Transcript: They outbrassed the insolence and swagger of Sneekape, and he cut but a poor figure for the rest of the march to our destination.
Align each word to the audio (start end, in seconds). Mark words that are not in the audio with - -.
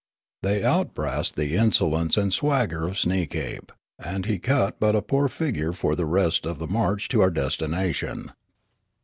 They 0.41 0.63
outbrassed 0.63 1.35
the 1.35 1.55
insolence 1.55 2.17
and 2.17 2.33
swagger 2.33 2.87
of 2.87 2.97
Sneekape, 2.97 3.71
and 3.99 4.25
he 4.25 4.39
cut 4.39 4.79
but 4.79 4.95
a 4.95 5.01
poor 5.03 5.27
figure 5.27 5.73
for 5.73 5.95
the 5.95 6.07
rest 6.07 6.47
of 6.47 6.57
the 6.57 6.65
march 6.65 7.07
to 7.09 7.21
our 7.21 7.29
destination. 7.29 8.31